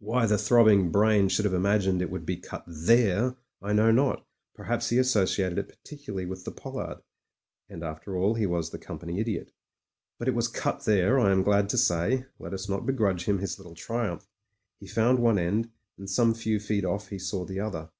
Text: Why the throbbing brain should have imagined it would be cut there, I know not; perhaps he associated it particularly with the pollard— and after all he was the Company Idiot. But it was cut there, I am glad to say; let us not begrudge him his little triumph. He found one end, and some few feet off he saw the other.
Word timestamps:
Why 0.00 0.26
the 0.26 0.36
throbbing 0.36 0.90
brain 0.90 1.28
should 1.28 1.44
have 1.44 1.54
imagined 1.54 2.02
it 2.02 2.10
would 2.10 2.26
be 2.26 2.36
cut 2.36 2.64
there, 2.66 3.36
I 3.62 3.72
know 3.72 3.92
not; 3.92 4.26
perhaps 4.52 4.88
he 4.88 4.98
associated 4.98 5.58
it 5.60 5.68
particularly 5.68 6.26
with 6.26 6.42
the 6.44 6.50
pollard— 6.50 7.02
and 7.70 7.84
after 7.84 8.16
all 8.16 8.34
he 8.34 8.46
was 8.46 8.70
the 8.70 8.80
Company 8.80 9.20
Idiot. 9.20 9.52
But 10.18 10.26
it 10.26 10.34
was 10.34 10.48
cut 10.48 10.86
there, 10.86 11.20
I 11.20 11.30
am 11.30 11.44
glad 11.44 11.68
to 11.68 11.78
say; 11.78 12.26
let 12.40 12.52
us 12.52 12.68
not 12.68 12.84
begrudge 12.84 13.26
him 13.26 13.38
his 13.38 13.60
little 13.60 13.76
triumph. 13.76 14.26
He 14.80 14.88
found 14.88 15.20
one 15.20 15.38
end, 15.38 15.70
and 15.96 16.10
some 16.10 16.34
few 16.34 16.58
feet 16.58 16.84
off 16.84 17.10
he 17.10 17.20
saw 17.20 17.44
the 17.44 17.60
other. 17.60 17.90